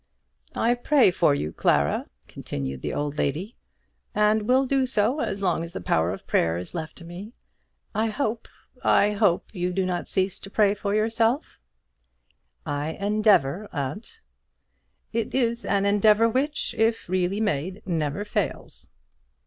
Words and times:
"I 0.55 0.73
pray 0.73 1.11
for 1.11 1.35
you, 1.35 1.51
Clara," 1.53 2.07
continued 2.27 2.81
the 2.81 2.91
old 2.91 3.19
lady; 3.19 3.55
"and 4.15 4.47
will 4.47 4.65
do 4.65 4.87
so 4.87 5.19
as 5.21 5.43
long 5.43 5.63
as 5.63 5.73
the 5.73 5.79
power 5.79 6.09
of 6.11 6.25
prayer 6.25 6.57
is 6.57 6.73
left 6.73 6.95
to 6.95 7.03
me. 7.05 7.33
I 7.93 8.07
hope, 8.07 8.47
I 8.83 9.11
hope 9.11 9.53
you 9.53 9.71
do 9.71 9.85
not 9.85 10.07
cease 10.07 10.39
to 10.39 10.49
pray 10.49 10.73
for 10.73 10.95
yourself?" 10.95 11.59
"I 12.65 12.97
endeavour, 12.99 13.69
aunt." 13.71 14.21
"It 15.13 15.35
is 15.35 15.65
an 15.67 15.85
endeavour 15.85 16.27
which, 16.27 16.73
if 16.79 17.07
really 17.07 17.39
made, 17.39 17.83
never 17.85 18.25
fails." 18.25 18.89